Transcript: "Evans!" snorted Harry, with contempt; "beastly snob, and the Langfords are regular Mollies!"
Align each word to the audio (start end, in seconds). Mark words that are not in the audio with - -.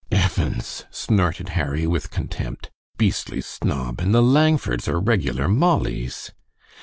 "Evans!" 0.09 0.85
snorted 0.89 1.49
Harry, 1.49 1.85
with 1.85 2.09
contempt; 2.09 2.71
"beastly 2.97 3.39
snob, 3.39 3.99
and 3.99 4.15
the 4.15 4.21
Langfords 4.23 4.87
are 4.87 4.99
regular 4.99 5.47
Mollies!" 5.47 6.31